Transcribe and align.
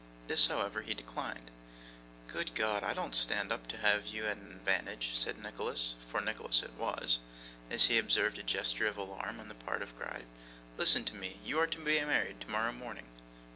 This, 0.25 0.47
however, 0.47 0.81
he 0.81 0.95
declined. 0.95 1.51
'Good 2.27 2.55
God! 2.55 2.83
I 2.83 2.95
don't 2.95 3.13
stand 3.13 3.51
up 3.51 3.67
to 3.67 3.77
have 3.77 4.07
you 4.07 4.25
at 4.25 4.37
an 4.37 4.51
advantage,' 4.51 5.11
said 5.15 5.37
Nicholas 5.37 5.93
(for 6.09 6.19
Nicholas 6.21 6.63
it 6.63 6.73
was), 6.73 7.19
as 7.69 7.85
he 7.85 7.99
observed 7.99 8.39
a 8.39 8.41
gesture 8.41 8.87
of 8.87 8.97
alarm 8.97 9.39
on 9.39 9.47
the 9.47 9.53
part 9.53 9.83
of 9.83 9.95
Gride. 9.95 10.25
'Listen 10.75 11.05
to 11.05 11.13
me. 11.15 11.39
You 11.45 11.59
are 11.59 11.67
to 11.67 11.77
be 11.77 12.03
married 12.03 12.41
tomorrow 12.41 12.71
morning. 12.71 13.05